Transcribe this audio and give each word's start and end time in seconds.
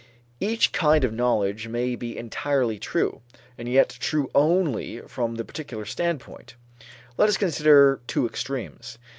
Each 0.39 0.71
kind 0.71 1.03
of 1.03 1.13
knowledge 1.13 1.67
may 1.67 1.93
be 1.95 2.17
entirely 2.17 2.79
true, 2.79 3.21
and 3.55 3.69
yet 3.69 3.97
true 3.99 4.31
only 4.33 4.99
from 5.01 5.35
the 5.35 5.45
particular 5.45 5.85
standpoint. 5.85 6.55
Let 7.19 7.29
us 7.29 7.37
consider 7.37 8.01
two 8.07 8.25
extremes. 8.25 8.97